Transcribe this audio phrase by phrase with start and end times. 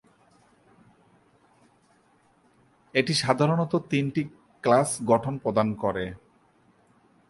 [2.95, 4.21] এটি সাধারণত তিনটি
[4.63, 6.05] কেলাস গঠন প্রদান করে।